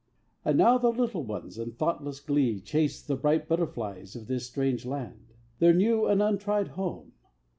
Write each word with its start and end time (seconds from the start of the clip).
And 0.43 0.57
now 0.57 0.79
the 0.79 0.89
little 0.89 1.21
ones 1.23 1.59
in 1.59 1.73
thoughtless 1.73 2.19
glee 2.19 2.59
Chase 2.59 3.03
the 3.03 3.15
bright 3.15 3.47
butterflies 3.47 4.15
of 4.15 4.25
this 4.25 4.47
strange 4.47 4.83
land, 4.83 5.35
Their 5.59 5.73
new 5.75 6.07
and 6.07 6.23
untried 6.23 6.69
home. 6.69 7.11